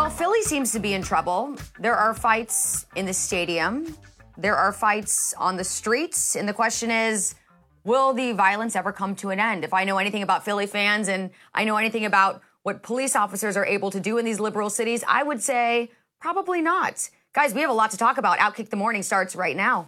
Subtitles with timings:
[0.00, 1.56] Well, Philly seems to be in trouble.
[1.78, 3.94] There are fights in the stadium,
[4.38, 7.34] there are fights on the streets, and the question is
[7.84, 9.62] will the violence ever come to an end?
[9.62, 13.58] If I know anything about Philly fans and I know anything about what police officers
[13.58, 17.10] are able to do in these liberal cities, I would say probably not.
[17.34, 18.38] Guys, we have a lot to talk about.
[18.38, 19.86] Outkick the Morning starts right now.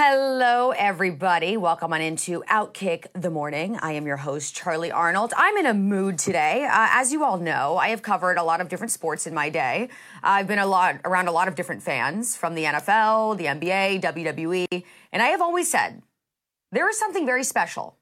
[0.00, 1.56] Hello, everybody.
[1.56, 3.76] Welcome on into Outkick the Morning.
[3.82, 5.32] I am your host, Charly Arnolt.
[5.36, 6.66] I'm in a mood today.
[6.66, 9.50] Uh, as you all know, I have covered a lot of different sports in my
[9.50, 9.88] day.
[10.22, 14.00] I've been a lot around a lot of different fans from the NFL, the NBA,
[14.00, 16.00] WWE, and I have always said
[16.70, 17.97] there is something very special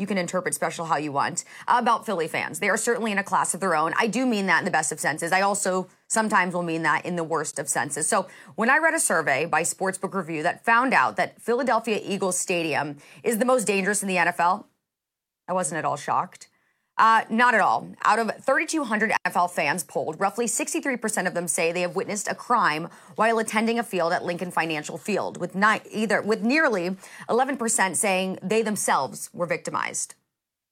[0.00, 2.58] you can interpret special how you want uh, about Philly fans.
[2.58, 3.92] They are certainly in a class of their own.
[3.98, 5.30] I do mean that in the best of senses.
[5.30, 8.08] I also sometimes will mean that in the worst of senses.
[8.08, 8.26] So
[8.56, 12.96] when I read a survey by Sportsbook Review that found out that Philadelphia Eagles Stadium
[13.22, 14.64] is the most dangerous in the NFL,
[15.46, 16.48] I wasn't at all shocked.
[17.00, 17.88] Uh, not at all.
[18.04, 22.34] Out of 3,200 NFL fans polled, roughly 63% of them say they have witnessed a
[22.34, 26.94] crime while attending a field at Lincoln Financial Field, with ni- either with nearly
[27.30, 30.14] 11% saying they themselves were victimized.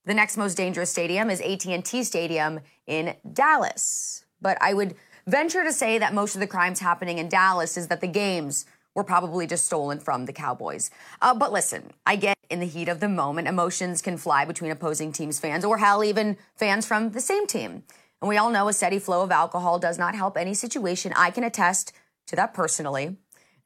[0.04, 5.72] The next most dangerous stadium is AT&T Stadium in Dallas, but I would venture to
[5.72, 9.46] say that most of the crimes happening in Dallas is that the games were probably
[9.46, 10.90] just stolen from the Cowboys.
[11.22, 14.70] Uh, but listen, I get in the heat of the moment, emotions can fly between
[14.70, 17.82] opposing teams' fans, or hell, even fans from the same team.
[18.20, 21.12] And we all know a steady flow of alcohol does not help any situation.
[21.16, 21.92] I can attest
[22.26, 23.16] to that personally.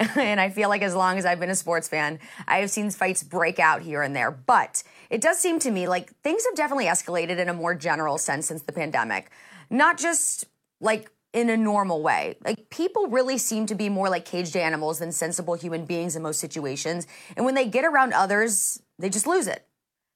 [0.17, 2.91] and I feel like as long as I've been a sports fan, I have seen
[2.91, 4.31] fights break out here and there.
[4.31, 8.19] But it does seem to me like things have definitely escalated in a more general
[8.19, 9.31] sense since the pandemic.
[9.71, 10.45] Not just
[10.81, 12.37] like in a normal way.
[12.45, 16.23] Like people really seem to be more like caged animals than sensible human beings in
[16.23, 17.07] most situations.
[17.37, 19.67] And when they get around others, they just lose it.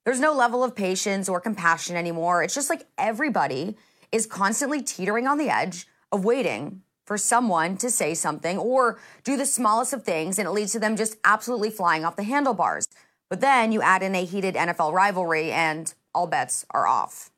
[0.04, 2.42] There's no level of patience or compassion anymore.
[2.42, 3.76] It's just like everybody
[4.12, 9.36] is constantly teetering on the edge of waiting for someone to say something or do
[9.36, 12.88] the smallest of things, and it leads to them just absolutely flying off the handlebars.
[13.30, 17.30] But then you add in a heated NFL rivalry, and all bets are off.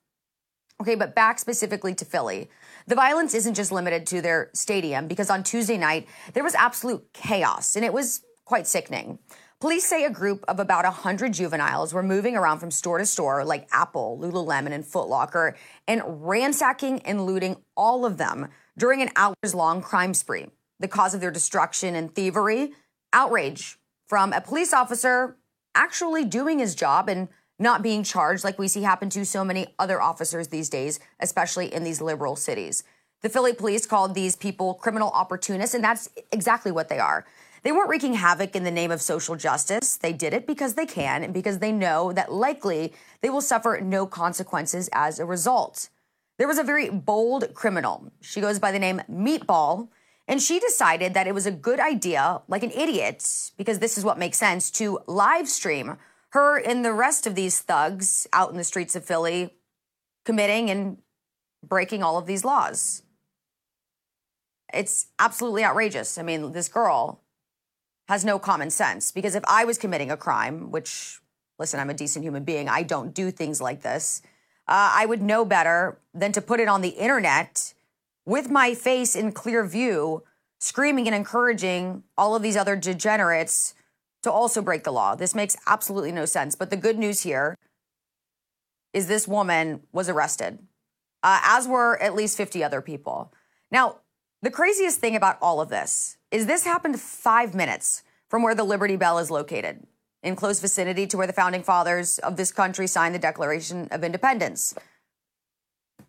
[0.80, 2.48] Okay, but back specifically to Philly.
[2.88, 7.12] The violence isn't just limited to their stadium because on Tuesday night, there was absolute
[7.12, 9.18] chaos and it was quite sickening.
[9.60, 13.44] Police say a group of about 100 juveniles were moving around from store to store
[13.44, 15.54] like Apple, Lululemon, and Footlocker
[15.86, 20.46] and ransacking and looting all of them during an hours long crime spree.
[20.80, 22.72] The cause of their destruction and thievery?
[23.12, 25.36] Outrage from a police officer
[25.74, 29.66] actually doing his job and not being charged like we see happen to so many
[29.78, 32.84] other officers these days, especially in these liberal cities.
[33.20, 37.26] The Philly police called these people criminal opportunists, and that's exactly what they are.
[37.64, 39.96] They weren't wreaking havoc in the name of social justice.
[39.96, 43.80] They did it because they can and because they know that likely they will suffer
[43.82, 45.88] no consequences as a result.
[46.38, 48.12] There was a very bold criminal.
[48.20, 49.88] She goes by the name Meatball,
[50.28, 54.04] and she decided that it was a good idea, like an idiot, because this is
[54.04, 55.96] what makes sense, to live stream
[56.30, 59.54] her and the rest of these thugs out in the streets of Philly
[60.24, 60.98] committing and
[61.66, 63.02] breaking all of these laws.
[64.72, 66.18] It's absolutely outrageous.
[66.18, 67.22] I mean, this girl
[68.08, 71.20] has no common sense because if I was committing a crime, which,
[71.58, 74.20] listen, I'm a decent human being, I don't do things like this,
[74.66, 77.72] uh, I would know better than to put it on the internet
[78.26, 80.22] with my face in clear view,
[80.60, 83.74] screaming and encouraging all of these other degenerates
[84.22, 85.14] to also break the law.
[85.14, 86.54] This makes absolutely no sense.
[86.54, 87.56] But the good news here
[88.92, 90.58] is this woman was arrested,
[91.22, 93.32] uh, as were at least 50 other people.
[93.70, 93.98] Now,
[94.42, 98.64] the craziest thing about all of this is this happened five minutes from where the
[98.64, 99.86] Liberty Bell is located,
[100.22, 104.04] in close vicinity to where the founding fathers of this country signed the Declaration of
[104.04, 104.74] Independence.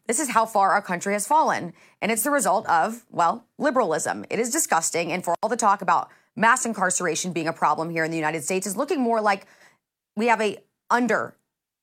[0.08, 1.74] This is how far our country has fallen.
[2.02, 4.26] And it's the result of, well, liberalism.
[4.30, 5.12] It is disgusting.
[5.12, 8.44] And for all the talk about mass incarceration being a problem here in the United
[8.44, 9.46] States is looking more like
[10.16, 10.58] we have a
[10.90, 11.36] under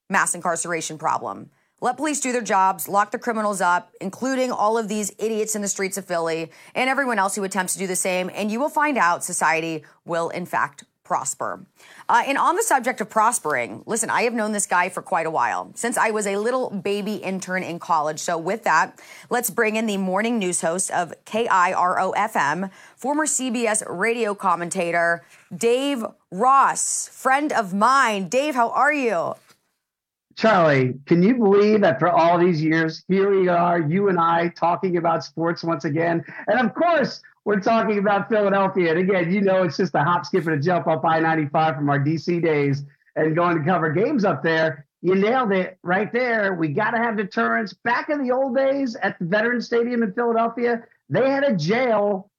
[0.09, 1.51] mass incarceration problem.
[1.81, 5.61] Let police do their jobs, lock the criminals up, including all of these idiots in
[5.61, 8.59] the streets of Philly and everyone else who attempts to do the same, and you
[8.59, 11.65] will find out society will, in fact, prosper.
[12.09, 15.27] Uh, and on the subject of prospering, listen, I have known this guy for quite
[15.27, 18.19] a while, since I was a little baby intern in college.
[18.19, 19.01] So, with that,
[19.31, 25.25] let's bring in the morning news host of KIRO FM, former CBS radio commentator,
[25.57, 28.29] Dave Ross, friend of mine.
[28.29, 29.35] Dave, how are you?
[30.37, 34.99] Charly, can you believe after all these years, here we are, you and I talking
[34.99, 36.23] about sports once again?
[36.47, 38.91] And of course, we're talking about Philadelphia.
[38.91, 41.77] And again, you know, it's just a hop, skip, and a jump up I 95
[41.77, 42.83] from our DC days.
[43.15, 44.85] and going to cover games up there.
[45.01, 46.55] You nailed it right there.
[46.55, 47.73] We got to have deterrence.
[47.73, 52.31] Back in the old days at the Veterans Stadium in Philadelphia, they had a jail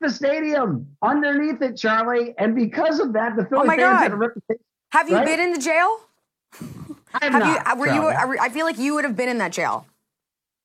[0.00, 2.32] the stadium underneath it, Charly.
[2.38, 4.02] And because of that, the Philly oh my fans God.
[4.02, 4.64] had a reputation.
[4.92, 5.26] Have you right?
[5.26, 6.00] been in the jail?
[7.12, 7.80] I have, Have not, you?
[7.80, 8.34] Were Charly.
[8.36, 8.38] you?
[8.40, 9.86] I feel like you would have been in that jail.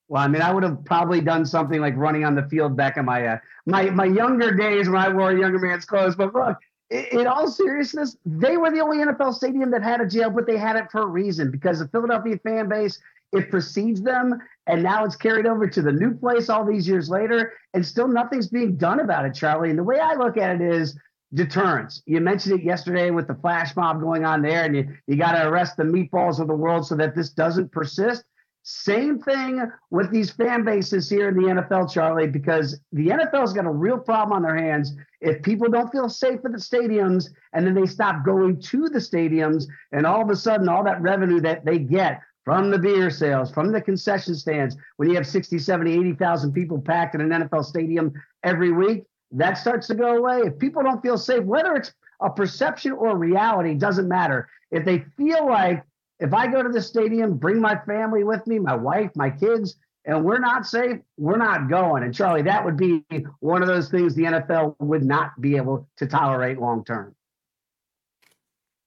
[0.08, 2.96] Well, I mean, I would have probably done something like running on the field back
[2.96, 6.14] in my uh, my my younger days when I wore a younger man's clothes.
[6.14, 6.58] But look,
[6.90, 10.46] in, in all seriousness, they were the only NFL stadium that had a jail, but
[10.46, 13.00] they had it for a reason because the Philadelphia fan base
[13.32, 17.08] it precedes them, and now it's carried over to the new place all these years
[17.08, 19.70] later, and still nothing's being done about it, Charly.
[19.70, 20.96] And the way I look at it is
[21.34, 22.02] deterrence.
[22.06, 25.32] You mentioned it yesterday with the flash mob going on there, and you, you got
[25.32, 28.24] to arrest the meatballs of the world so that this doesn't persist.
[28.68, 33.64] Same thing with these fan bases here in the NFL, Charly, because the NFL's got
[33.64, 34.92] a real problem on their hands.
[35.20, 38.98] If people don't feel safe at the stadiums and then they stop going to the
[38.98, 43.08] stadiums, and all of a sudden, all that revenue that they get from the beer
[43.08, 47.48] sales, from the concession stands, when you have 60, 70, 80,000 people packed in an
[47.48, 48.12] NFL stadium
[48.42, 50.40] every week, that starts to go away.
[50.40, 54.48] If people don't feel safe, whether it's a perception or reality, doesn't matter.
[54.72, 55.84] If they feel like
[56.18, 59.76] if I go to the stadium, bring my family with me, my wife, my kids,
[60.04, 62.04] and we're not safe, we're not going.
[62.04, 63.04] And Charly, that would be
[63.40, 67.14] one of those things the NFL would not be able to tolerate long term.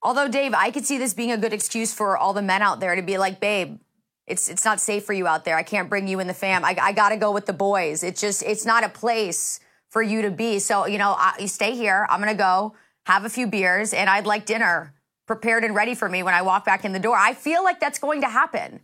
[0.01, 2.79] Although, Dave, I could see this being a good excuse for all the men out
[2.79, 3.79] there to be like, babe,
[4.25, 5.57] it's it's not safe for you out there.
[5.57, 6.63] I can't bring you in the fam.
[6.63, 8.03] I, I got to go with the boys.
[8.03, 9.59] It's just it's not a place
[9.89, 10.59] for you to be.
[10.59, 12.07] So you know, I, you stay here.
[12.09, 12.75] I'm gonna go
[13.07, 14.93] have a few beers, and I'd like dinner
[15.29, 17.15] prepared and ready for me when I walk back in the door.
[17.15, 18.79] I feel like that's going to happen.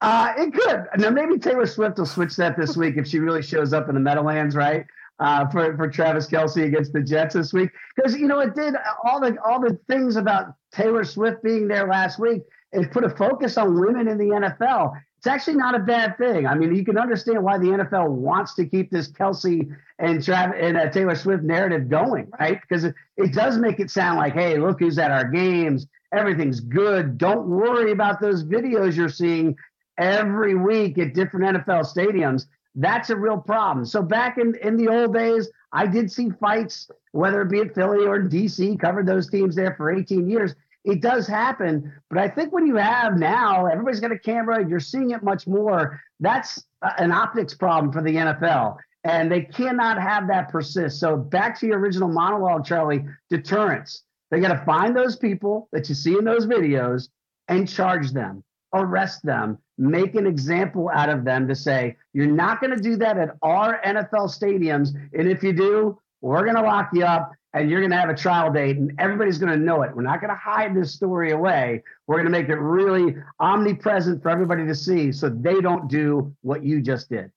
[0.00, 0.86] Uh, it could.
[0.98, 3.94] Now maybe Taylor Swift will switch that this week if she really shows up in
[3.94, 4.84] the Meadowlands, right?
[5.20, 8.74] Uh, for for Travis Kelce against the Jets this week, because you know it did
[9.04, 12.42] all the all the things about Taylor Swift being there last week.
[12.72, 15.00] It put a focus on women in the NFL.
[15.26, 16.46] It's actually not a bad thing.
[16.46, 19.68] I mean, you can understand why the NFL wants to keep this Kelce
[19.98, 22.60] and Travis and uh, Taylor Swift narrative going, right?
[22.60, 25.88] Because it, it does make it sound like, hey, look who's at our games.
[26.12, 27.18] Everything's good.
[27.18, 29.56] Don't worry about those videos you're seeing
[29.98, 32.46] every week at different NFL stadiums.
[32.76, 33.84] That's a real problem.
[33.84, 37.74] So back in, in the old days, I did see fights, whether it be at
[37.74, 40.54] Philly or in DC, covered those teams there for 18 years.
[40.86, 41.92] It does happen.
[42.08, 45.46] But I think when you have now, everybody's got a camera, you're seeing it much
[45.46, 46.00] more.
[46.20, 46.62] That's
[46.98, 48.76] an optics problem for the NFL.
[49.02, 51.00] And they cannot have that persist.
[51.00, 54.04] So back to your original monologue, Charly, deterrence.
[54.30, 57.08] They got to find those people that you see in those videos
[57.48, 58.42] and charge them,
[58.72, 62.96] arrest them, make an example out of them to say, you're not going to do
[62.96, 64.90] that at our NFL stadiums.
[65.12, 68.10] And if you do, we're going to lock you up and you're going to have
[68.10, 69.96] a trial date and everybody's going to know it.
[69.96, 71.82] We're not going to hide this story away.
[72.06, 76.34] We're going to make it really omnipresent for everybody to see so they don't do
[76.42, 77.32] what you just did.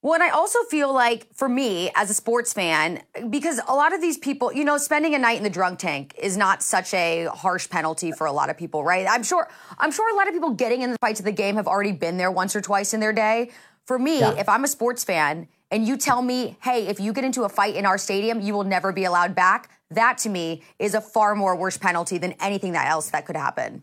[0.00, 3.92] Well, and I also feel like for me as a sports fan, because a lot
[3.92, 6.94] of these people, you know, spending a night in the drunk tank is not such
[6.94, 9.06] a harsh penalty for a lot of people, right?
[9.10, 11.56] I'm sure I'm sure a lot of people getting in the fights of the game
[11.56, 13.50] have already been there once or twice in their day.
[13.86, 14.38] For me, yeah.
[14.38, 17.48] if I'm a sports fan and you tell me, hey, if you get into a
[17.48, 21.00] fight in our stadium, you will never be allowed back, that to me is a
[21.00, 23.82] far more worse penalty than anything that else that could happen.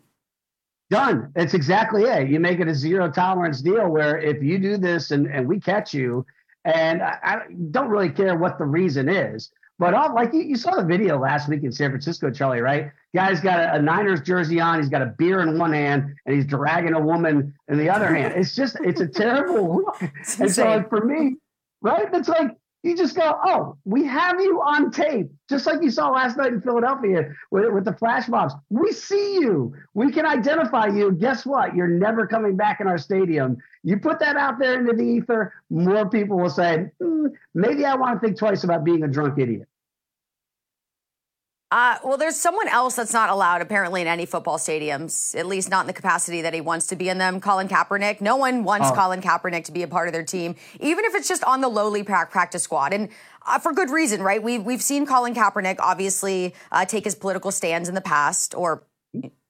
[0.89, 1.32] Done.
[1.36, 2.30] It's exactly it.
[2.30, 5.60] You make it a zero tolerance deal where if you do this and, and we
[5.60, 6.25] catch you,
[6.63, 7.38] and I, I
[7.72, 11.20] don't really care what the reason is, but all, like you, you, saw the video
[11.20, 12.92] last week in San Francisco, Charly, right?
[13.13, 14.80] Guy's got a, a, Niners jersey on.
[14.80, 18.13] He's got a beer in one hand and he's dragging a woman in the other
[18.13, 18.36] hand.
[18.38, 20.01] It's just, it's a terrible look.
[20.39, 21.36] and so for me,
[21.86, 22.08] right?
[22.13, 22.51] It's like,
[22.82, 26.54] you just go, oh, we have you on tape, just like you saw last night
[26.54, 28.54] in Philadelphia with, with the flash mobs.
[28.70, 29.74] We see you.
[29.96, 31.12] We can identify you.
[31.12, 31.75] Guess what?
[31.75, 33.58] You're never coming back in our stadium.
[33.84, 37.96] You put that out there into the ether, more people will say, mm, maybe I
[37.96, 39.68] want to think twice about being a drunk idiot.
[41.72, 45.69] Uh, well, there's someone else that's not allowed apparently in any football stadiums, at least
[45.69, 47.41] not in the capacity that he wants to be in them.
[47.41, 48.22] Colin Kaepernick.
[48.22, 48.93] No one wants oh.
[48.93, 51.67] Colin Kaepernick to be a part of their team, even if it's just on the
[51.67, 52.93] lowly practice squad.
[52.93, 53.10] And
[53.48, 54.41] uh, for good reason, right?
[54.41, 58.84] We've, we've seen Colin Kaepernick obviously uh, take his political stands in the past, or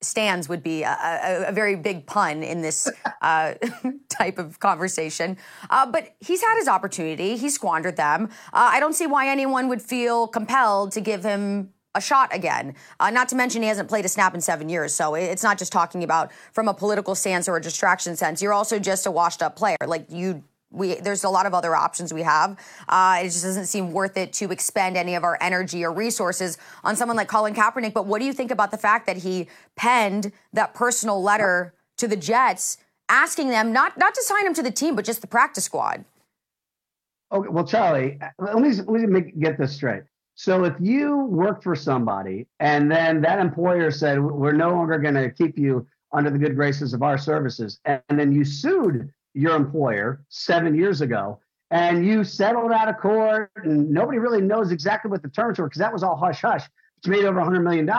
[0.01, 2.89] stands would be a, a, a very big pun in this
[3.22, 3.55] uh,
[4.10, 5.38] type of conversation.
[5.69, 8.29] Uh, but he's had his opportunity, he squandered them.
[8.53, 12.75] Uh, I don't see why anyone would feel compelled to give him a shot again.
[13.00, 15.58] Uh, not to mention he hasn't played a snap in seven years, so it's not
[15.58, 18.42] just talking about from a political stance or a distraction sense.
[18.42, 19.78] You're also just a washed up player.
[19.86, 22.58] Like you we there's a lot of other options we have.
[22.88, 26.58] Uh, it just doesn't seem worth it to expend any of our energy or resources
[26.84, 27.94] on someone like Colin Kaepernick.
[27.94, 32.08] But what do you think about the fact that he penned that personal letter to
[32.08, 32.78] the Jets,
[33.10, 36.04] asking them not not to sign him to the team, but just the practice squad?
[37.32, 40.04] Okay, well, Charly, let me let me get this straight.
[40.36, 45.15] So if you work for somebody and then that employer said we're no longer going
[45.15, 49.56] to keep you under the good graces of our services, and then you sued your
[49.56, 51.39] employer seven years ago
[51.72, 55.68] and you settled out of court and nobody really knows exactly what the terms were
[55.68, 56.63] because that was all hush hush.
[57.01, 57.89] But you made over $100 million.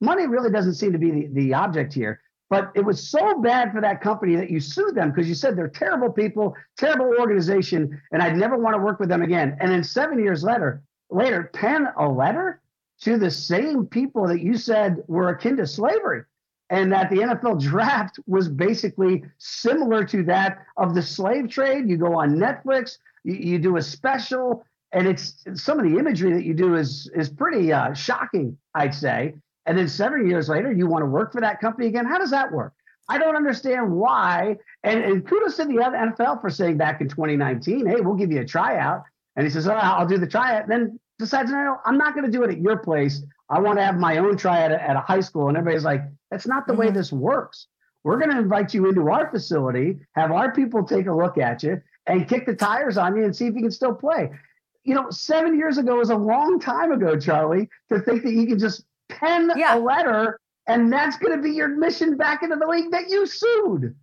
[0.00, 2.20] Money really doesn't seem to be the, the object here.
[2.50, 5.54] But it was so bad for that company that you sued them because you said
[5.54, 9.56] they're terrible people, terrible organization, and I'd never want to work with them again.
[9.60, 12.60] And then seven years later, later, pen a letter
[13.00, 16.22] to the same people that you said were akin to slavery
[16.70, 21.88] and that the NFL draft was basically similar to that of the slave trade.
[21.88, 26.32] You go on Netflix, you, you do a special, and it's some of the imagery
[26.34, 29.34] that you do is is pretty uh, shocking, I'd say.
[29.66, 32.06] And then seven years later, you want to work for that company again.
[32.06, 32.72] How does that work?
[33.10, 34.56] I don't understand why.
[34.82, 38.40] And, and kudos to the NFL for saying back in 2019, hey, we'll give you
[38.40, 39.02] a tryout.
[39.38, 40.64] And he says, I'll do the tryout.
[40.64, 43.22] And then decides, no, no I'm not going to do it at your place.
[43.48, 45.46] I want to have my own tryout at a high school.
[45.46, 46.02] And everybody's like,
[46.32, 46.82] that's not the mm-hmm.
[46.82, 47.68] way this works.
[48.02, 51.62] We're going to invite you into our facility, have our people take a look at
[51.62, 54.30] you, and kick the tires on you and see if you can still play.
[54.82, 58.46] You know, seven years ago was a long time ago, Charly, to think that you
[58.46, 59.76] can just pen yeah.
[59.76, 63.26] a letter and that's going to be your admission back into the league that you
[63.26, 63.94] sued.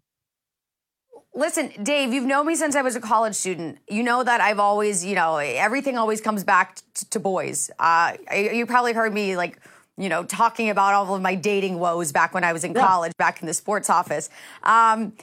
[1.37, 3.77] Listen, Dave, you've known me since I was a college student.
[3.89, 7.69] You know that I've always, you know, everything always comes back t- to boys.
[7.77, 9.59] Uh, you probably heard me like
[9.97, 12.85] you know, talking about all of my dating woes back when I was in yeah.
[12.85, 14.29] college, back in the sports office.
[14.63, 15.13] Um,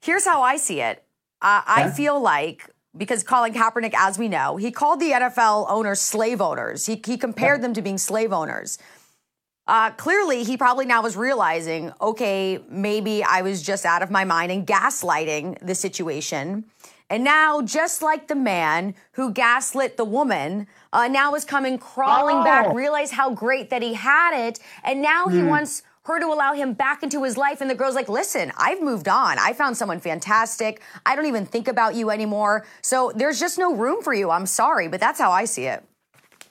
[0.00, 1.04] here's how I see it.
[1.42, 1.74] Uh, yeah.
[1.74, 6.40] I feel like because Colin Kaepernick, as we know, he called the NFL owners slave
[6.40, 6.86] owners.
[6.86, 7.62] He, he compared yeah.
[7.62, 8.78] them to being slave owners.
[9.66, 14.24] Uh, clearly, he probably now was realizing, okay, maybe I was just out of my
[14.24, 16.64] mind and gaslighting the situation.
[17.08, 22.38] And now, just like the man who gaslit the woman, uh, now is coming crawling
[22.38, 22.44] oh.
[22.44, 25.48] back, realize how great that he had it, and now he mm.
[25.48, 27.60] wants her to allow him back into his life.
[27.62, 29.38] And the girl's like, listen, I've moved on.
[29.38, 30.82] I found someone fantastic.
[31.06, 32.66] I don't even think about you anymore.
[32.82, 34.30] So there's just no room for you.
[34.30, 35.82] I'm sorry, but that's how I see it.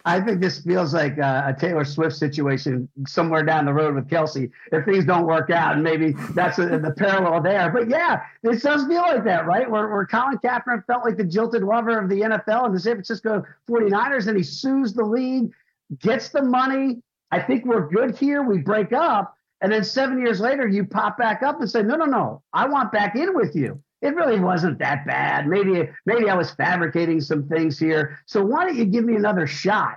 [0.05, 4.09] I think this feels like a, a, Taylor Swift situation somewhere down the road with
[4.09, 4.51] Kelce.
[4.71, 7.71] If things don't work out, and maybe that's a, the parallel there.
[7.71, 9.69] But yeah, this does feel like that, right?
[9.69, 12.95] Where, where Colin Kaepernick felt like the jilted lover of the NFL and the San
[12.95, 15.51] Francisco 49ers, and he sues the league,
[15.99, 17.01] gets the money.
[17.31, 18.43] I think we're good here.
[18.43, 19.37] We break up.
[19.61, 22.67] And then seven years later, you pop back up and say, no, no, no, I
[22.67, 25.47] want back in with you it really wasn't that bad.
[25.47, 28.19] Maybe maybe I was fabricating some things here.
[28.25, 29.95] So why don't you give me another shot?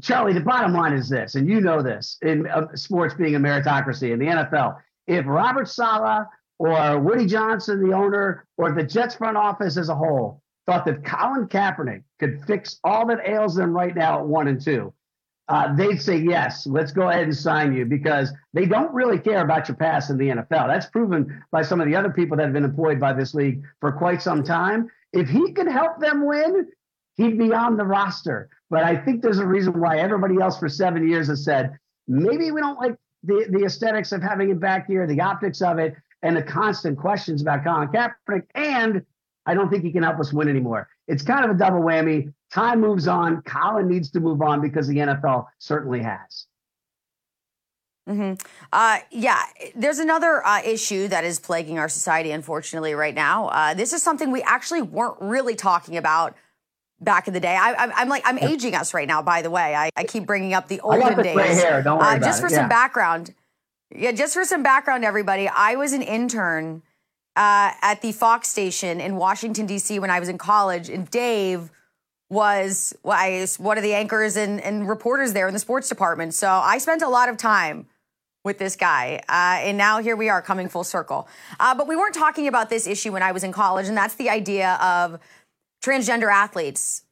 [0.00, 3.40] Charly, the bottom line is this, and you know this in uh, sports being a
[3.40, 4.76] meritocracy in the NFL.
[5.08, 6.24] If Robert Saleh
[6.58, 11.04] or Woody Johnson, the owner, or the Jets front office as a whole thought that
[11.04, 14.94] Colin Kaepernick could fix all that ails them right now at one and two,
[15.52, 19.42] uh, they'd say, yes, let's go ahead and sign you because they don't really care
[19.42, 20.66] about your past in the NFL.
[20.66, 23.62] That's proven by some of the other people that have been employed by this league
[23.78, 24.90] for quite some time.
[25.12, 26.68] If he can help them win,
[27.16, 28.48] he'd be on the roster.
[28.70, 31.78] But I think there's a reason why everybody else for seven years has said,
[32.08, 35.78] maybe we don't like the, the aesthetics of having it back here, the optics of
[35.78, 38.46] it, and the constant questions about Colin Kaepernick.
[38.54, 39.04] And
[39.46, 40.88] I don't think he can help us win anymore.
[41.08, 42.32] It's kind of a double whammy.
[42.52, 43.42] Time moves on.
[43.42, 46.46] Colin needs to move on because the NFL certainly has.
[48.08, 48.34] Mm-hmm.
[48.72, 49.42] Uh, yeah,
[49.76, 53.48] there's another uh, issue that is plaguing our society, unfortunately, right now.
[53.48, 56.36] Uh, this is something we actually weren't really talking about
[57.00, 57.56] back in the day.
[57.56, 59.74] I, am like, I'm aging us right now, by the way.
[59.74, 61.62] I, I keep bringing up the olden the days.
[61.62, 61.84] Hair.
[61.86, 62.50] Uh, just for it.
[62.50, 62.68] some yeah.
[62.68, 63.34] background.
[63.94, 65.48] Yeah, just for some background, everybody.
[65.48, 66.82] I was an intern
[67.36, 69.98] uh, at the Fox station in Washington, D.C.
[69.98, 71.70] when I was in college, and Dave
[72.28, 76.32] was one of the anchors and, and, reporters there in the sports department.
[76.32, 77.86] So I spent a lot of time
[78.42, 79.20] with this guy.
[79.28, 81.28] Uh, and now here we are coming full circle.
[81.60, 84.14] Uh, but we weren't talking about this issue when I was in college, and that's
[84.14, 85.20] the idea of
[85.84, 87.02] transgender athletes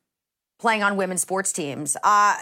[0.59, 1.97] playing on women's sports teams.
[2.03, 2.37] Uh,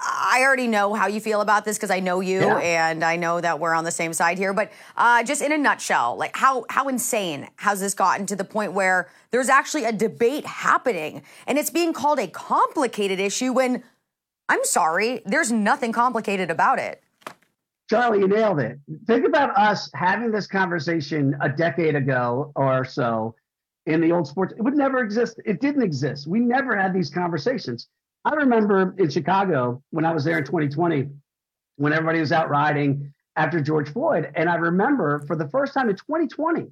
[0.00, 2.58] I already know how you feel about this because I know you yeah.
[2.58, 4.52] and I know that we're on the same side here.
[4.52, 8.44] But uh, just in a nutshell, like how how insane has this gotten to the
[8.44, 13.82] point where there's actually a debate happening and it's being called a complicated issue when
[14.48, 17.02] I'm sorry, there's nothing complicated about it.
[17.90, 18.78] Charly, you nailed it.
[19.06, 23.34] Think about us having this conversation a decade ago or so
[23.86, 24.54] in the old sports.
[24.56, 25.40] It would never exist.
[25.44, 26.26] It didn't exist.
[26.26, 27.88] We never had these conversations.
[28.24, 31.08] I remember in Chicago when I was there in 2020,
[31.76, 34.30] when everybody was out riding after George Floyd.
[34.34, 36.66] And I remember for the first time in 2020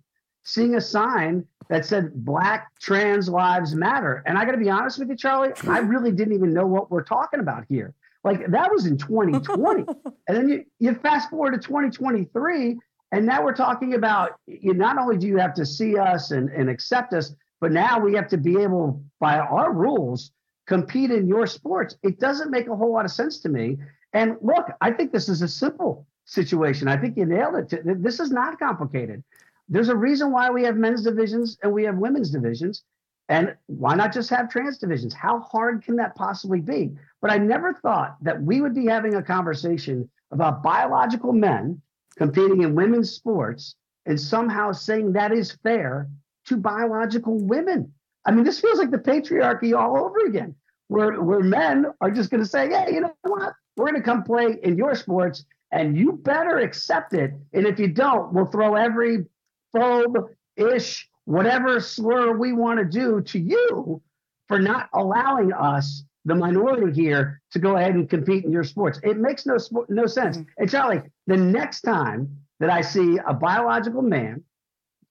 [0.45, 4.23] seeing a sign that said Black Trans Lives Matter.
[4.27, 6.91] And I got to be honest with you, Charly, I really didn't even know what
[6.91, 7.95] we're talking about here.
[8.25, 9.85] Like that was in 2020.
[10.29, 12.79] and then you, you fast forward to 2023,
[13.13, 16.49] and now we're talking about you not only do you have to see us and,
[16.51, 20.33] and accept us, but now we have to be able, by our rules,
[20.73, 21.97] compete in your sports.
[22.03, 23.77] It doesn't make a whole lot of sense to me.
[24.15, 26.89] And look, I think this is a simple situation.
[26.89, 28.03] I think you nailed it.
[28.03, 29.23] This is not complicated.
[29.69, 32.85] There's a reason why we have men's divisions and we have women's divisions.
[33.29, 35.13] And why not just have trans divisions?
[35.13, 36.91] How hard can that possibly be?
[37.21, 41.83] But I never thought that we would be having a conversation about biological men
[42.17, 43.77] competing in women's sports
[44.07, 46.09] and somehow saying that is fair
[46.47, 47.93] to biological women.
[48.25, 50.55] I mean, this feels like the patriarchy all over again,
[50.93, 53.55] where, where men are just going to say, hey, you know what?
[53.77, 57.33] We're going to come play in your sports and you better accept it.
[57.53, 59.25] And if you don't, we'll throw every
[59.75, 64.03] phobe ish, whatever slur we want to do to you
[64.49, 69.01] for not allowing us, the minority here, to go ahead and compete in your sports.
[69.03, 69.57] It makes no
[69.89, 70.37] no sense.
[70.37, 70.51] Mm-hmm.
[70.59, 74.45] And Charly, the next time that I see a biological man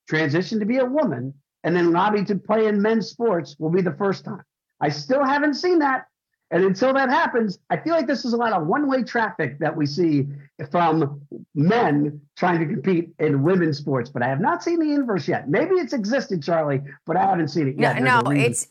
[0.07, 1.33] transition to be a woman
[1.63, 4.43] and then lobby to play in men's sports will be the first time.
[4.81, 6.07] I still haven't seen that.
[6.49, 9.57] And until that happens, I feel like this is a lot of one way traffic
[9.59, 10.27] that we see
[10.69, 11.21] from
[11.55, 14.09] men trying to compete in women's sports.
[14.09, 15.49] But I have not seen the inverse yet.
[15.49, 18.01] Maybe it's existed, Charly, but I haven't seen it yet.
[18.01, 18.67] No, no it's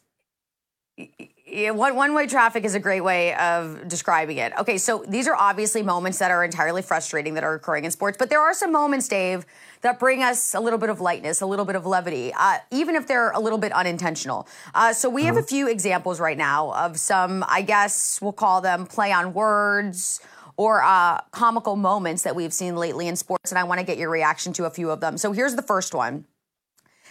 [1.50, 4.52] yeah, one one way traffic is a great way of describing it.
[4.58, 8.16] Okay, so these are obviously moments that are entirely frustrating that are occurring in sports,
[8.16, 9.44] but there are some moments, Dave,
[9.82, 12.94] that bring us a little bit of lightness, a little bit of levity, uh, even
[12.94, 14.46] if they're a little bit unintentional.
[14.74, 15.46] Uh, so we have a uh-huh.
[15.46, 20.20] few examples right now of some, I guess we'll call them play on words
[20.56, 23.98] or uh, comical moments that we've seen lately in sports, and I want to get
[23.98, 25.16] your reaction to a few of them.
[25.16, 26.26] So here's the first one.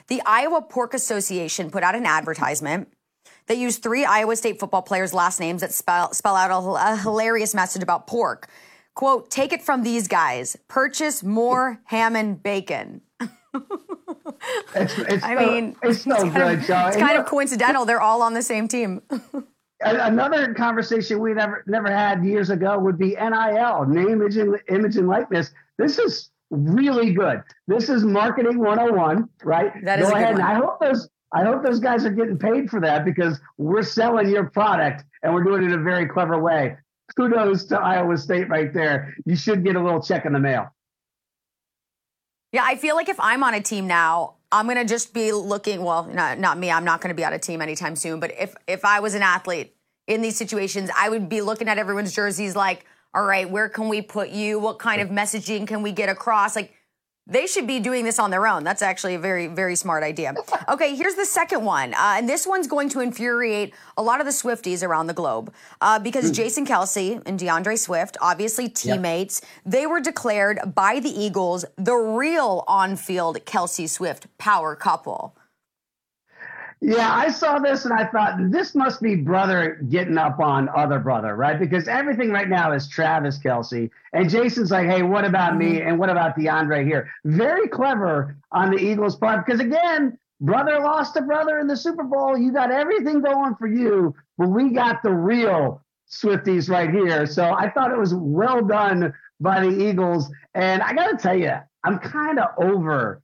[0.07, 2.89] The Iowa Pork Association put out an advertisement
[3.49, 6.95] they used three Iowa State football players' last names that spell, spell out a, a
[6.97, 8.47] hilarious message about pork.
[8.93, 10.55] Quote, take it from these guys.
[10.67, 13.01] Purchase more ham and bacon.
[13.19, 17.85] it's, it's I mean, it's so it's good, of, It's kind of coincidental.
[17.85, 19.01] They're all on the same team.
[19.81, 24.97] Another conversation we never never had years ago would be NIL, name, image, and, image,
[24.97, 25.51] and likeness.
[25.77, 27.41] This is really good.
[27.67, 29.71] This is marketing 101, right?
[29.85, 30.33] That is Go ahead.
[30.33, 33.83] And I hope those I hope those guys are getting paid for that because we're
[33.83, 36.77] selling your product and we're doing it in a very clever way.
[37.15, 39.15] Kudos to Iowa State right there.
[39.25, 40.73] You should get a little check in the mail.
[42.51, 45.83] Yeah, I feel like if I'm on a team now, I'm gonna just be looking.
[45.83, 46.71] Well, not not me.
[46.71, 48.19] I'm not gonna be on a team anytime soon.
[48.19, 49.75] But if if I was an athlete
[50.07, 53.87] in these situations, I would be looking at everyone's jerseys like, all right, where can
[53.87, 54.59] we put you?
[54.59, 56.55] What kind of messaging can we get across?
[56.55, 56.73] Like
[57.29, 58.63] they should be doing this on their own.
[58.63, 60.33] That's actually a very, very smart idea.
[60.67, 61.93] Okay, here's the second one.
[61.95, 65.51] Uh, and this one's going to infuriate a lot of the Swifties around the globe
[65.81, 66.35] uh, because mm.
[66.35, 72.63] Jason Kelce and D'Andre Swift, obviously teammates, they were declared by the Eagles the real
[72.67, 75.35] on field Kelce Swift power couple.
[76.81, 80.97] Yeah, I saw this and I thought this must be brother getting up on other
[80.99, 81.59] brother, right?
[81.59, 83.89] Because everything right now is Travis Kelce.
[84.13, 85.73] And Jason's like, hey, what about me?
[85.79, 85.89] Mm-hmm.
[85.89, 87.09] And what about D'Andre here?
[87.25, 89.45] Very clever on the Eagles' part.
[89.45, 92.37] Because again, brother lost to brother in the Super Bowl.
[92.37, 97.25] You got everything going for you, but we got the real Swifties right here.
[97.25, 100.31] So I thought it was well done by the Eagles.
[100.55, 101.51] And I got to tell you,
[101.83, 103.21] I'm kind of over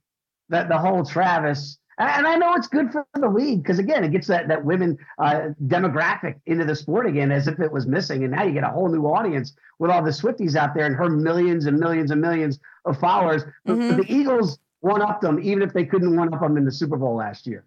[0.50, 4.12] that the whole Travis and I know it's good for the league because again, it
[4.12, 8.22] gets that that women uh, demographic into the sport again, as if it was missing.
[8.22, 10.94] And now you get a whole new audience with all the Swifties out there and
[10.94, 13.44] her millions and millions and millions of followers.
[13.66, 13.96] Mm-hmm.
[13.96, 16.96] the Eagles one up them, even if they couldn't one up them in the Super
[16.96, 17.64] Bowl last year.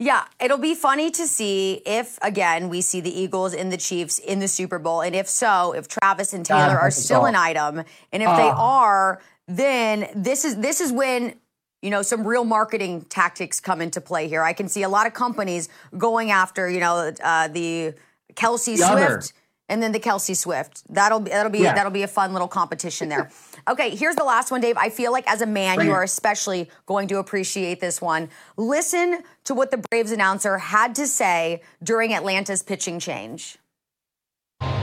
[0.00, 4.18] Yeah, it'll be funny to see if again we see the Eagles and the Chiefs
[4.18, 7.84] in the Super Bowl, and if so, if Travis and Taylor are still an item,
[8.10, 11.36] and if uh, they are, then this is this is when
[11.84, 14.42] you know, some real marketing tactics come into play here.
[14.42, 15.68] I can see a lot of companies
[15.98, 17.92] going after, you know, uh, the
[18.32, 19.22] Kelce the Swift other.
[19.68, 20.82] and then the Kelce Swift.
[20.88, 21.74] That'll that'll be yeah.
[21.74, 23.30] that'll be a fun little competition there.
[23.68, 24.78] okay, here's the last one, Dave.
[24.78, 28.30] I feel like as a man, Bring you are especially going to appreciate this one.
[28.56, 33.58] Listen to what the Braves announcer had to say during Atlanta's pitching change.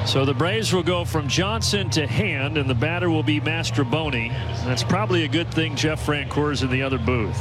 [0.05, 4.29] So the Braves will go from Johnson to Hand, and the batter will be Mastrobuoni.
[4.65, 7.39] That's probably a good thing Jeff Francoeur is in the other booth.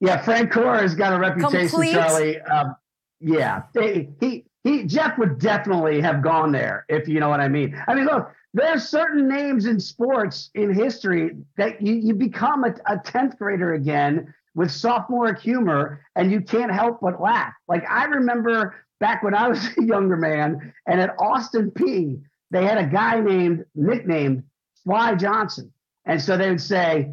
[0.00, 1.94] Yeah, Frank Gore has got a reputation, Complete.
[1.94, 2.50] Charly.
[2.50, 2.74] Um,
[3.20, 7.48] yeah, they, he he Jeff would definitely have gone there if you know what I
[7.48, 7.78] mean.
[7.86, 12.74] I mean, look, there's certain names in sports in history that you, you become a,
[12.86, 17.52] a 10th grader again with sophomoric humor and you can't help but laugh.
[17.68, 22.64] Like I remember back when I was a younger man and at Austin Peay, they
[22.64, 24.44] had a guy named, nicknamed
[24.84, 25.72] Fly Johnson.
[26.04, 27.12] And so they would say,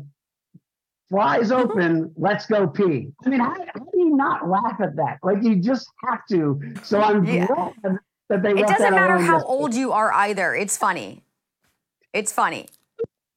[1.10, 1.72] Fly's mm-hmm.
[1.72, 3.12] open, let's go pee.
[3.26, 5.20] I mean, how, how, do you not laugh at that?
[5.24, 6.62] Like you just have to.
[6.84, 7.48] So I'm yeah.
[7.48, 8.52] glad that they.
[8.52, 10.54] It doesn't matter how old you are either.
[10.54, 11.24] It's funny.
[12.14, 12.68] It's funny.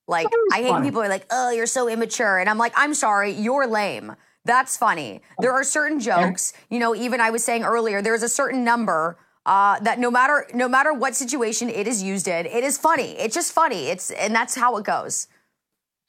[0.08, 0.72] Like I hate funny.
[0.72, 4.16] when people are like, "Oh, you're so immature," and I'm like, "I'm sorry, you're lame."
[4.44, 5.20] That's funny.
[5.40, 6.94] There are certain jokes, you know.
[6.94, 10.94] Even I was saying earlier, there's a certain number uh, that no matter no matter
[10.94, 13.12] what situation it is used in, it is funny.
[13.18, 13.88] It's just funny.
[13.88, 15.26] It's and that's how it goes.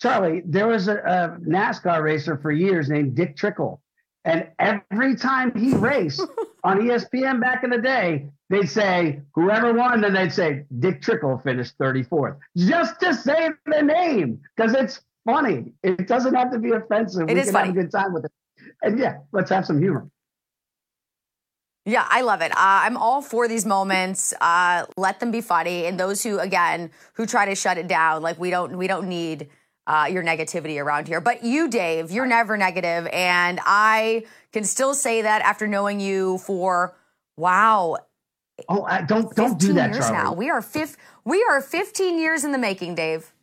[0.02, 3.82] Charly, there was a, a NASCAR racer for years named Dick Trickle,
[4.26, 6.22] and every time he raced
[6.64, 11.38] on ESPN back in the day, they'd say whoever won, then they'd say Dick Trickle
[11.38, 15.74] finished 34th, just to say the name because it's funny.
[15.84, 17.30] It doesn't have to be offensive.
[17.30, 17.68] It we is can funny.
[17.68, 18.32] have a good time with it.
[18.82, 20.10] And yeah, let's have some humor.
[21.86, 22.52] Yeah, I love it.
[22.52, 24.34] Uh, I'm all for these moments.
[24.40, 28.22] Uh, let them be funny, and those who, again, who try to shut it down,
[28.22, 29.50] like we don't, we don't need
[29.88, 31.20] uh, your negativity around here.
[31.20, 36.38] But you, Dave, you're never negative, and I can still say that after knowing you
[36.40, 36.96] for
[37.36, 37.98] wow.
[38.70, 40.12] Oh, I don't don't do that, Charly.
[40.12, 40.98] Now we are fifth.
[41.26, 43.34] We are 15 years in the making, Dave.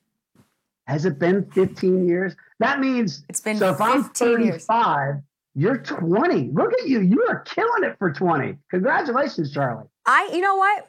[0.88, 2.35] Has it been 15 years?
[2.61, 3.59] That means it's been.
[3.59, 5.22] So if I'm 35, years.
[5.55, 6.51] you're 20.
[6.53, 7.01] Look at you.
[7.01, 8.57] You are killing it for 20.
[8.70, 9.87] Congratulations, Charly.
[10.07, 10.31] I.
[10.33, 10.88] You know what?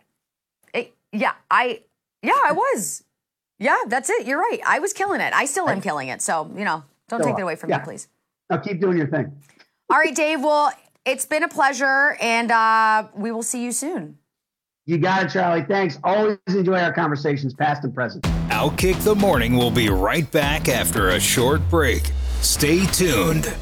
[0.73, 1.83] It, yeah, I.
[2.23, 3.03] Yeah, I was.
[3.59, 4.25] Yeah, that's it.
[4.25, 4.59] You're right.
[4.65, 5.33] I was killing it.
[5.33, 6.21] I still am killing it.
[6.21, 7.79] So, you know, don't take it away from yeah.
[7.79, 8.07] me, please.
[8.49, 9.35] Now keep doing your thing.
[9.89, 10.41] All right, Dave.
[10.41, 10.71] Well,
[11.03, 14.18] it's been a pleasure, and uh, we will see you soon.
[14.89, 15.67] You got it, Charly.
[15.67, 15.99] Thanks.
[16.03, 18.23] Always enjoy our conversations, past and present.
[18.49, 22.09] Outkick the Morning We'll be right back after a short break.
[22.41, 23.53] Stay tuned.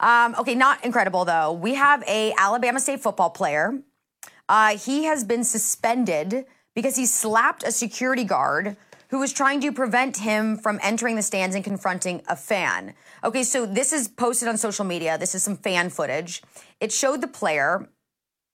[0.00, 1.52] Um, okay, not incredible though.
[1.52, 3.80] We have a Alabama State football player.
[4.48, 8.78] Uh, he has been suspended because he slapped a security guard
[9.14, 12.92] who was trying to prevent him from entering the stands and confronting a fan.
[13.22, 15.16] Okay, so this is posted on social media.
[15.16, 16.42] This is some fan footage.
[16.80, 17.88] It showed the player,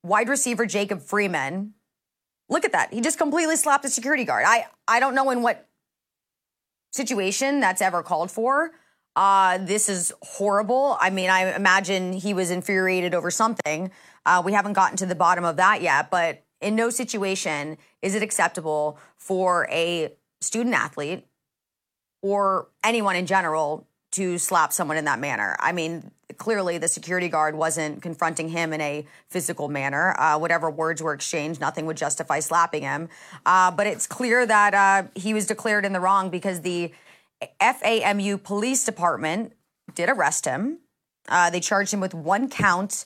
[0.02, 1.72] wide receiver Jacob Freeman.
[2.50, 2.92] Look at that.
[2.92, 4.44] He just completely slapped a security guard.
[4.46, 5.66] I, I don't know in what
[6.92, 8.72] situation that's ever called for.
[9.16, 10.98] Uh, this is horrible.
[11.00, 13.90] I mean, I imagine he was infuriated over something.
[14.26, 18.14] Uh, we haven't gotten to the bottom of that yet, but in no situation is
[18.14, 21.26] it acceptable for a student athlete
[22.22, 25.56] or anyone in general to slap someone in that manner.
[25.60, 30.14] I mean, clearly the security guard wasn't confronting him in a physical manner.
[30.18, 33.08] Uh, whatever words were exchanged, nothing would justify slapping him.
[33.46, 36.92] Uh, but it's clear that uh, he was declared in the wrong because the
[37.60, 39.52] FAMU Police Department
[39.94, 40.78] did arrest him.
[41.28, 43.04] Uh, they charged him with one count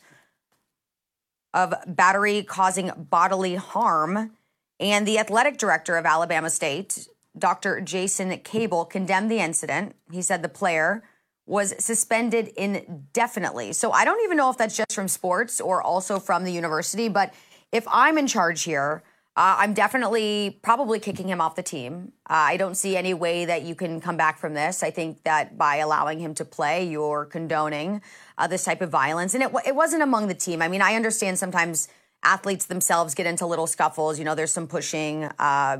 [1.53, 4.33] of battery causing bodily harm.
[4.81, 7.81] And the athletic director of Alabama State, Dr.
[7.81, 9.97] Jason Cable, condemned the incident.
[10.13, 11.03] He said the player
[11.47, 13.73] was suspended indefinitely.
[13.73, 17.09] So I don't even know if that's just from sports or also from the university,
[17.09, 17.35] but
[17.71, 19.03] if I'm in charge here,
[19.37, 22.13] uh, I'm definitely probably kicking him off the team.
[22.31, 24.85] Uh, I don't see any way that you can come back from this.
[24.85, 28.01] I think that by allowing him to play, you're condoning
[28.39, 29.35] uh, this type of violence.
[29.35, 30.63] And it, it wasn't among the team.
[30.63, 31.89] I mean, I understand sometimes
[32.23, 34.21] athletes themselves get into little scuffles.
[34.21, 35.79] You know, there's some pushing uh,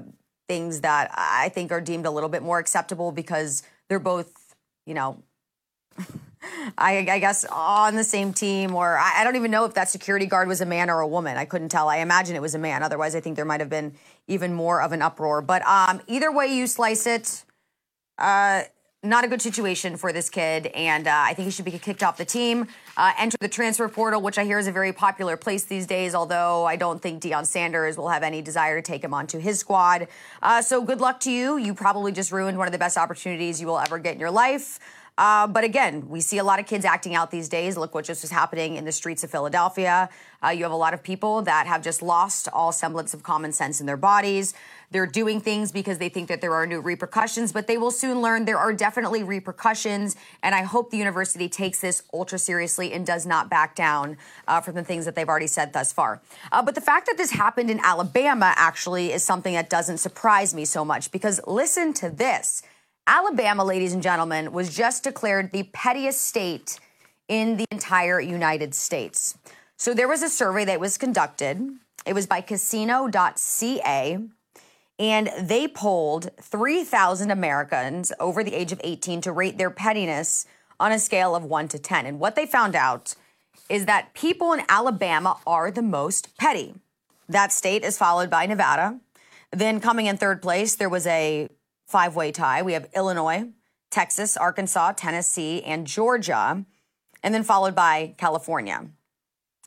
[0.49, 4.55] things that I think are deemed a little bit more acceptable because they're both,
[4.87, 5.23] you know,
[6.79, 9.89] I, I, guess on the same team, or I, I, don't even know if that
[9.89, 11.37] security guard was a man or a woman.
[11.37, 11.89] I couldn't tell.
[11.89, 12.83] I imagine it was a man.
[12.83, 13.95] Otherwise, I think there might have been
[14.27, 15.41] even more of an uproar.
[15.41, 17.45] But um, either way you slice it,
[18.19, 18.65] uh,
[19.05, 22.03] not a good situation for this kid, and uh, I think he should be kicked
[22.03, 22.67] off the team.
[22.97, 26.15] Uh, enter the transfer portal, which I hear is a very popular place these days.
[26.15, 29.59] Although I don't think Deion Sanders will have any desire to take him onto his
[29.59, 30.09] squad.
[30.43, 31.57] Uh, so good luck to you.
[31.57, 34.31] You probably just ruined one of the best opportunities you will ever get in your
[34.31, 34.79] life.
[35.17, 37.77] Uh, but again, we see a lot of kids acting out these days.
[37.77, 40.09] Look what just was happening in the streets of Philadelphia.
[40.45, 43.53] Uh, you have a lot of people that have just lost all semblance of common
[43.53, 44.55] sense in their bodies.
[44.91, 48.23] They're doing things because they think that there are no repercussions, but they will soon
[48.23, 50.17] learn there are definitely repercussions.
[50.43, 54.17] And I hope the university takes this ultra seriously and does not back down
[54.49, 56.23] uh, from the things that they've already said thus far.
[56.51, 60.55] Uh, but the fact that this happened in Alabama actually is something that doesn't surprise
[60.55, 62.63] me so much because listen to this.
[63.07, 66.81] Alabama, ladies and gentlemen, was just declared the pettiest state
[67.29, 69.37] in the entire United States.
[69.77, 71.61] So there was a survey that was conducted.
[72.07, 74.19] It was by casino.ca,
[74.99, 80.47] and they polled 3,000 Americans over the age of 18 to rate their pettiness
[80.81, 82.07] on a scale of 1 to 10.
[82.07, 83.15] And what they found out
[83.69, 86.75] is that people in Alabama are the most petty.
[87.29, 89.01] That state is followed by Nevada.
[89.51, 91.49] Then coming in third place, there was a
[91.95, 92.61] five way tie.
[92.61, 93.51] We have Illinois,
[93.93, 96.65] Texas, Arkansas, Tennessee, and Georgia,
[97.23, 98.89] and then followed by California.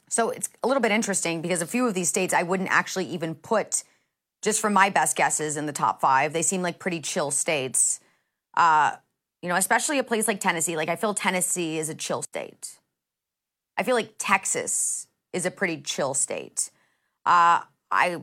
[0.09, 3.05] So it's a little bit interesting because a few of these states I wouldn't actually
[3.05, 3.85] even put,
[4.41, 6.33] just from my best guesses, in the top five.
[6.33, 8.01] They seem like pretty chill states.
[8.57, 8.97] Uh,
[9.41, 10.75] you know, especially a place like Tennessee.
[10.75, 12.77] Like I feel Tennessee is a chill state.
[13.77, 16.71] I feel like Texas is a pretty chill state.
[17.25, 18.21] Uh, I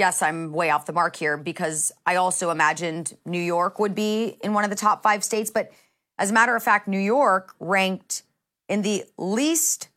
[0.00, 4.38] guess I'm way off the mark here because I also imagined New York would be
[4.42, 5.50] in one of the top five states.
[5.50, 5.70] But
[6.18, 8.22] as a matter of fact, New York ranked
[8.66, 9.90] in the least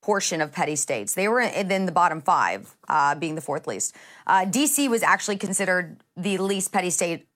[0.00, 1.12] portion of petty states.
[1.12, 3.94] They were in the bottom five, uh, being the fourth least.
[4.26, 7.26] Uh, DC was actually considered the least petty state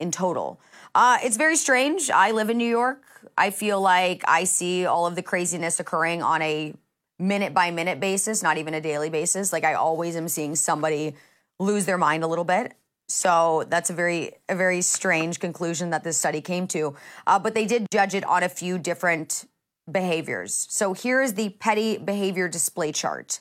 [0.00, 0.60] in total.
[0.92, 2.10] Uh, it's very strange.
[2.10, 3.04] I live in New York.
[3.38, 6.74] I feel like I see all of the craziness occurring on a
[7.18, 9.52] minute by minute basis, not even a daily basis.
[9.52, 11.14] Like I always am seeing somebody
[11.58, 12.74] lose their mind a little bit.
[13.08, 16.96] So that's a very a very strange conclusion that this study came to.
[17.26, 19.46] Uh, but they did judge it on a few different
[19.90, 20.66] behaviors.
[20.68, 23.40] So here is the petty behavior display chart.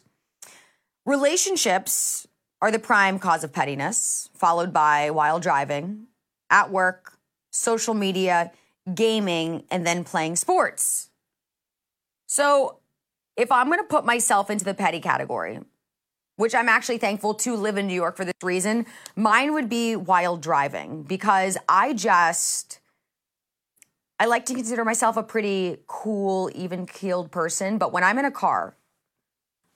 [1.05, 2.27] Relationships
[2.61, 6.07] are the prime cause of pettiness, followed by while driving,
[6.49, 7.17] at work,
[7.51, 8.51] social media,
[8.93, 11.09] gaming, and then playing sports.
[12.27, 12.79] So
[13.35, 15.59] if I'm going to put myself into the petty category,
[16.37, 19.95] which I'm actually thankful to live in New York for this reason, mine would be
[19.95, 22.79] while driving because I just.
[24.17, 28.23] I like to consider myself a pretty cool, even keeled person, but when I'm in
[28.23, 28.77] a car,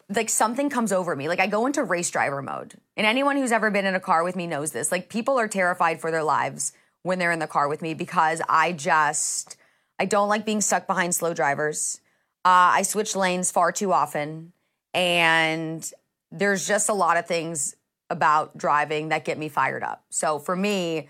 [0.09, 1.27] like something comes over me.
[1.27, 2.75] Like I go into race driver mode.
[2.97, 4.91] And anyone who's ever been in a car with me knows this.
[4.91, 6.71] Like people are terrified for their lives
[7.03, 9.57] when they're in the car with me because I just
[9.99, 11.99] I don't like being stuck behind slow drivers.
[12.45, 14.53] Uh, I switch lanes far too often,
[14.93, 15.89] and
[16.31, 17.75] there's just a lot of things
[18.09, 20.03] about driving that get me fired up.
[20.09, 21.09] So for me,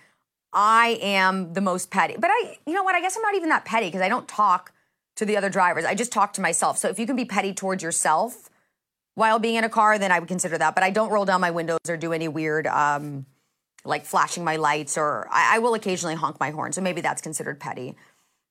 [0.52, 2.15] I am the most petty.
[2.18, 2.96] But I, you know what?
[2.96, 4.74] I guess I'm not even that petty because I don't talk
[5.15, 5.86] to the other drivers.
[5.86, 6.78] I just talk to myself.
[6.78, 8.50] So if you can be petty towards yourself
[9.15, 10.76] while being in a car, then I would consider that.
[10.76, 13.26] But I don't roll down my windows or do any weird, um,
[13.86, 16.74] like flashing my lights, or I, I will occasionally honk my horn.
[16.74, 17.96] So maybe that's considered petty.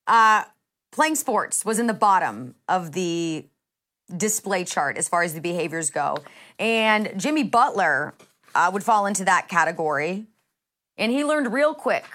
[0.07, 0.43] Uh,
[0.91, 3.47] playing sports was in the bottom of the
[4.15, 6.17] display chart as far as the behaviors go.
[6.57, 8.15] And Jimmy Butler
[8.55, 10.27] uh, would fall into that category.
[10.97, 12.05] And he learned real quick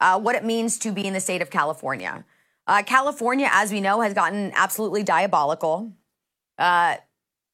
[0.00, 2.24] uh, what it means to be in the state of California.
[2.66, 5.92] Uh, California, as we know, has gotten absolutely diabolical.
[6.58, 6.96] Uh,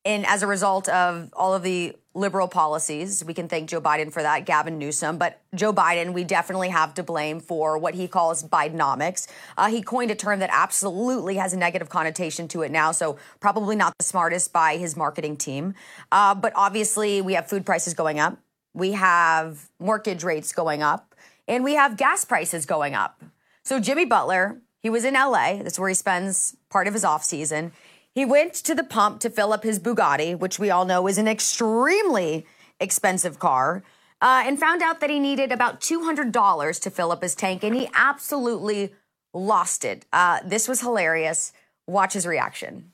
[0.04, 4.12] and as a result of all of the liberal policies, we can thank Joe Biden
[4.12, 5.18] for that, Gavin Newsom.
[5.18, 9.26] But Joe Biden, we definitely have to blame for what he calls Bidenomics.
[9.58, 13.18] Uh, he coined a term that absolutely has a negative connotation to it now, so
[13.40, 15.74] probably not the smartest by his marketing team.
[16.12, 18.38] Uh, but obviously, we have food prices going up,
[18.72, 21.14] we have mortgage rates going up,
[21.48, 23.22] and we have gas prices going up.
[23.64, 25.56] So Jimmy Butler, he was in LA.
[25.62, 27.72] That's where he spends part of his off season.
[28.14, 31.18] He went to the pump to fill up his Bugatti, which we all know is
[31.18, 32.46] an extremely
[32.78, 33.82] expensive car,
[34.22, 37.74] uh, and found out that he needed about $200 to fill up his tank, and
[37.74, 38.92] he absolutely
[39.32, 40.06] lost it.
[40.12, 41.52] Uh, this was hilarious.
[41.88, 42.92] Watch his reaction.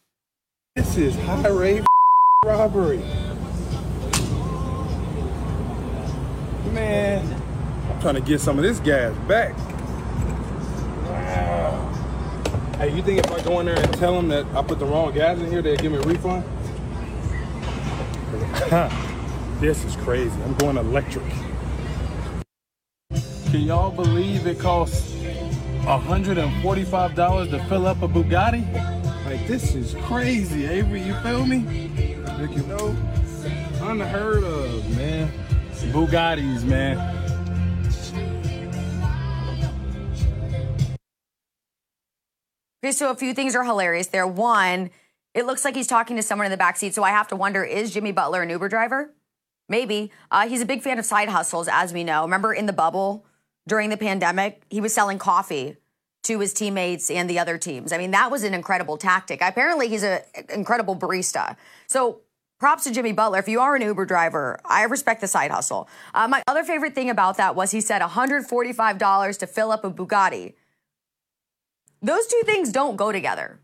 [0.75, 1.85] This is high rate
[2.45, 3.05] robbery.
[6.73, 7.43] Man,
[7.93, 9.55] I'm trying to get some of this gas back.
[11.11, 11.91] Wow.
[12.81, 14.87] Hey, you think if I go in there and tell them that I put the
[14.87, 16.43] wrong gas in here, they'll give me a refund?
[19.61, 20.35] this is crazy.
[20.45, 21.27] I'm going electric.
[23.51, 25.13] Can y'all believe it costs
[25.83, 28.65] $145 to fill up a Bugatti?
[29.27, 31.03] Like, this is crazy, Avery.
[31.03, 31.59] You feel me?
[32.39, 32.97] You know,
[33.83, 35.31] unheard of, man.
[35.93, 37.20] Bugattis, man.
[42.83, 44.27] Okay, so a few things are hilarious there.
[44.27, 44.91] One,
[45.35, 47.37] it looks like he's talking to someone in the back seat, so I have to
[47.37, 49.13] wonder: Is Jimmy Butler an Uber driver?
[49.69, 50.11] Maybe.
[50.31, 52.23] Uh, he's a big fan of side hustles, as we know.
[52.23, 53.25] Remember in the bubble
[53.69, 55.77] during the pandemic, he was selling coffee
[56.25, 57.93] to his teammates and the other teams.
[57.93, 59.41] I mean, that was an incredible tactic.
[59.43, 61.57] Apparently, he's an incredible barista.
[61.87, 62.23] So
[62.59, 63.39] props to Jimmy Butler.
[63.39, 65.89] If you are an Uber driver, I respect the side hustle.
[66.15, 69.91] Uh, my other favorite thing about that was he said $145 to fill up a
[69.91, 70.55] Bugatti.
[72.03, 73.61] Those two things don't go together.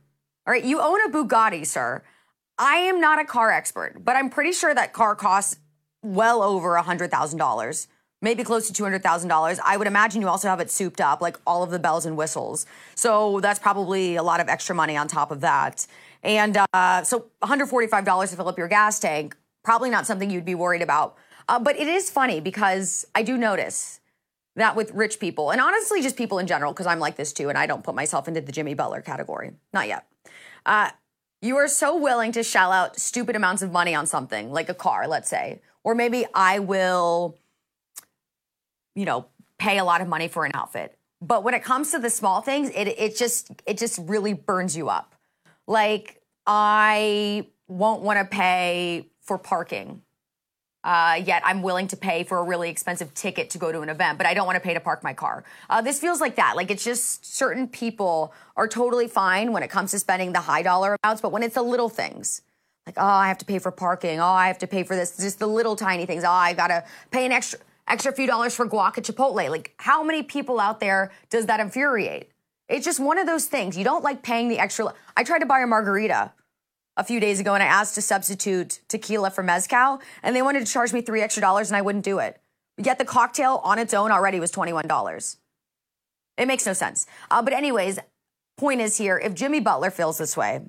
[0.47, 2.03] All right, you own a Bugatti, sir.
[2.59, 5.59] I am not a car expert, but I'm pretty sure that car costs
[6.03, 7.87] well over $100,000
[8.23, 9.59] maybe close to $200,000.
[9.65, 12.17] I would imagine you also have it souped up, like all of the bells and
[12.17, 12.67] whistles.
[12.95, 15.87] So that's probably a lot of extra money on top of that.
[16.23, 20.55] And uh, so $145 to fill up your gas tank, probably not something you'd be
[20.55, 21.17] worried about.
[21.49, 24.01] Uh, but it is funny because I do notice
[24.57, 27.49] that with rich people, and honestly, just people in general, because I'm like this too,
[27.49, 29.53] and I don't put myself into the Jimmy Butler category.
[29.73, 30.07] Not yet.
[30.65, 30.91] Uh,
[31.41, 34.75] you are so willing to shell out stupid amounts of money on something, like a
[34.75, 35.61] car, let's say.
[35.85, 37.39] Or maybe I will
[38.97, 39.27] you know,
[39.59, 40.99] pay a lot of money for an outfit.
[41.21, 44.77] But when it comes to the small things, it it just it just really burns
[44.77, 45.15] you up.
[45.69, 50.03] Like I won't want to pay for parking.
[50.87, 53.89] Uh, yet I'm willing to pay for a really expensive ticket to go to an
[53.89, 55.43] event, but I don't want to pay to park my car.
[55.69, 56.55] Uh, this feels like that.
[56.55, 60.63] Like it's just certain people are totally fine when it comes to spending the high
[60.63, 62.43] dollar amounts, but when it's the little things,
[62.87, 64.21] like, oh, I have to pay for parking.
[64.21, 66.23] Oh, I have to pay for this, just the little tiny things.
[66.23, 69.51] Oh, I got to pay an extra extra few dollars for guac at Chipotle.
[69.51, 72.31] Like, how many people out there does that infuriate?
[72.69, 73.77] It's just one of those things.
[73.77, 74.95] You don't like paying the extra.
[75.17, 76.33] I tried to buy a margarita
[76.97, 80.67] a few days ago and I asked to substitute tequila for mezcal, and they wanted
[80.67, 82.41] to charge me three extra dollars, and I wouldn't do it.
[82.79, 85.37] Yet the cocktail on its own already was $21.
[86.37, 87.07] It makes no sense.
[87.31, 87.99] Uh, but, anyways,
[88.57, 90.61] point is here if Jimmy Butler feels this way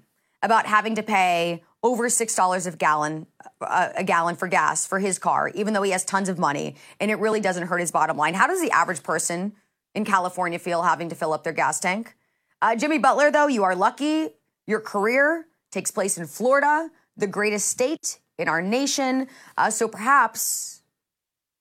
[0.41, 3.27] about having to pay over six dollars a gallon
[3.61, 6.75] uh, a gallon for gas for his car, even though he has tons of money,
[6.99, 8.33] and it really doesn't hurt his bottom line.
[8.33, 9.53] How does the average person
[9.93, 12.15] in California feel having to fill up their gas tank?
[12.61, 14.29] Uh, Jimmy Butler, though, you are lucky.
[14.65, 15.45] Your career
[15.77, 19.27] takes place in Florida, the greatest state in our nation.
[19.59, 20.81] Uh, so perhaps,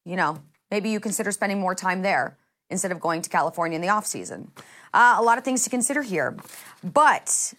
[0.06, 0.38] you know,
[0.70, 2.38] maybe you consider spending more time there
[2.70, 4.50] instead of going to California in the off season.
[4.94, 6.34] Uh, a lot of things to consider here,
[6.82, 7.52] but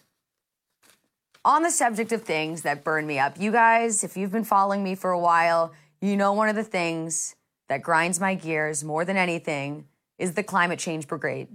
[1.44, 4.82] on the subject of things that burn me up, you guys, if you've been following
[4.82, 7.36] me for a while, you know one of the things
[7.68, 9.86] that grinds my gears more than anything
[10.18, 11.46] is the climate change brigade.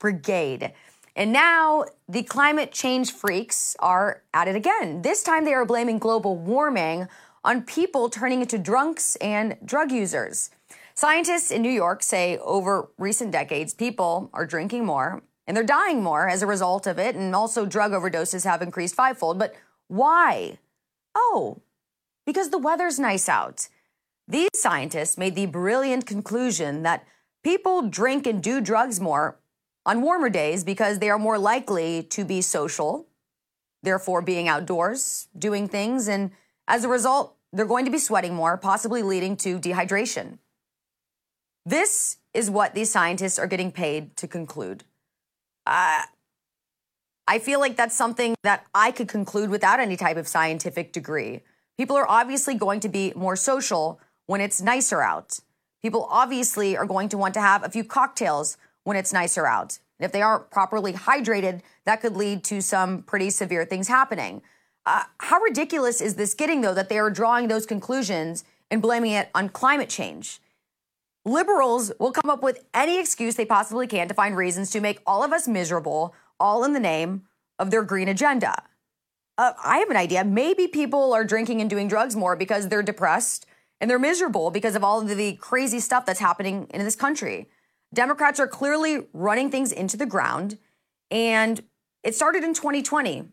[0.00, 0.72] Brigade.
[1.18, 5.02] And now the climate change freaks are at it again.
[5.02, 7.08] This time they are blaming global warming
[7.42, 10.50] on people turning into drunks and drug users.
[10.94, 16.04] Scientists in New York say over recent decades, people are drinking more and they're dying
[16.04, 17.16] more as a result of it.
[17.16, 19.40] And also, drug overdoses have increased fivefold.
[19.40, 19.56] But
[19.88, 20.58] why?
[21.16, 21.62] Oh,
[22.26, 23.66] because the weather's nice out.
[24.28, 27.04] These scientists made the brilliant conclusion that
[27.42, 29.36] people drink and do drugs more
[29.88, 33.06] on warmer days because they are more likely to be social,
[33.82, 36.08] therefore, being outdoors, doing things.
[36.08, 36.30] And
[36.68, 40.38] as a result, they're going to be sweating more, possibly leading to dehydration.
[41.64, 44.84] This is what these scientists are getting paid to conclude.
[45.66, 46.02] Uh,
[47.26, 51.40] I feel like that's something that I could conclude without any type of scientific degree.
[51.78, 55.38] People are obviously going to be more social when it's nicer out.
[55.80, 59.78] People obviously are going to want to have a few cocktails when it's nicer out.
[60.00, 64.40] And if they aren't properly hydrated, that could lead to some pretty severe things happening.
[64.86, 69.10] Uh, how ridiculous is this getting, though, that they are drawing those conclusions and blaming
[69.10, 70.40] it on climate change?
[71.26, 75.00] Liberals will come up with any excuse they possibly can to find reasons to make
[75.06, 77.24] all of us miserable, all in the name
[77.58, 78.62] of their green agenda.
[79.36, 80.24] Uh, I have an idea.
[80.24, 83.44] Maybe people are drinking and doing drugs more because they're depressed
[83.82, 87.50] and they're miserable because of all of the crazy stuff that's happening in this country.
[87.94, 90.58] Democrats are clearly running things into the ground,
[91.10, 91.62] and
[92.02, 93.28] it started in 2020.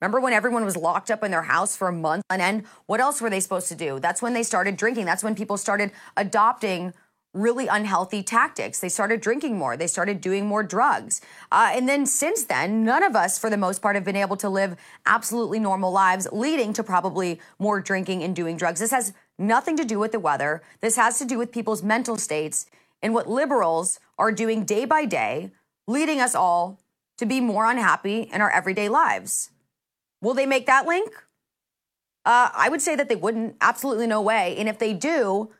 [0.00, 2.64] Remember when everyone was locked up in their house for a month on end?
[2.86, 3.98] What else were they supposed to do?
[3.98, 5.06] That's when they started drinking.
[5.06, 6.92] That's when people started adopting
[7.32, 8.80] really unhealthy tactics.
[8.80, 9.76] They started drinking more.
[9.76, 11.20] They started doing more drugs.
[11.50, 14.36] Uh, and then since then, none of us, for the most part, have been able
[14.36, 18.80] to live absolutely normal lives, leading to probably more drinking and doing drugs.
[18.80, 20.62] This has nothing to do with the weather.
[20.80, 22.66] This has to do with people's mental states
[23.04, 25.52] and what liberals are doing day by day,
[25.86, 26.80] leading us all
[27.18, 29.50] to be more unhappy in our everyday lives.
[30.22, 31.12] Will they make that link?
[32.24, 33.56] Uh, I would say that they wouldn't.
[33.60, 34.56] Absolutely no way.
[34.56, 35.50] And if they do,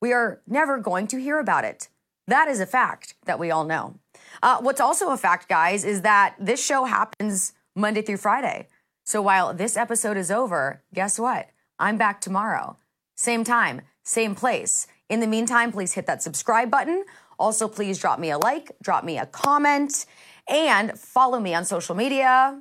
[0.00, 1.88] we are never going to hear about it.
[2.26, 4.00] That is a fact that we all know.
[4.42, 8.68] Uh, what's also a fact, guys, is that this show happens Monday through Friday.
[9.04, 11.50] So while this episode is over, guess what?
[11.78, 12.78] I'm back tomorrow.
[13.14, 14.86] Same time, same place.
[15.08, 17.04] In the meantime, please hit that subscribe button.
[17.38, 20.06] Also, please drop me a like, drop me a comment,
[20.48, 22.60] and follow me on social media.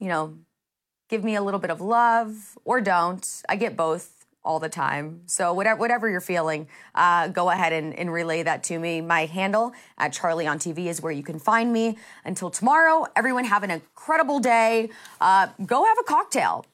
[0.00, 0.38] You know,
[1.08, 3.42] give me a little bit of love or don't.
[3.48, 5.20] I get both all the time.
[5.26, 9.00] So whatever whatever you're feeling, uh, go ahead and, and relay that to me.
[9.00, 11.96] My handle at Charly on TV is where you can find me.
[12.24, 14.90] Until tomorrow, everyone have an incredible day.
[15.20, 16.66] Uh, go have a cocktail.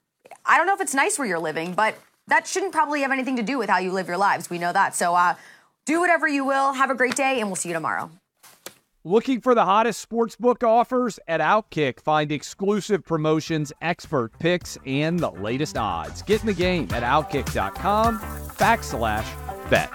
[0.47, 3.36] I don't know if it's nice where you're living, but that shouldn't probably have anything
[3.36, 4.48] to do with how you live your lives.
[4.48, 4.94] We know that.
[4.94, 5.34] So uh,
[5.84, 6.72] do whatever you will.
[6.72, 8.10] Have a great day, and we'll see you tomorrow.
[9.04, 12.00] Looking for the hottest sportsbook offers at Outkick?
[12.00, 16.20] Find exclusive promotions, expert picks, and the latest odds.
[16.22, 19.90] Get in the game at outkick.com backslash bet.